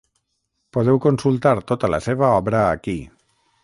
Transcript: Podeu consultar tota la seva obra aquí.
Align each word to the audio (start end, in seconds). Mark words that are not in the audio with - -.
Podeu 0.77 0.97
consultar 1.03 1.53
tota 1.75 1.93
la 1.97 2.03
seva 2.09 2.35
obra 2.43 2.67
aquí. 2.75 3.01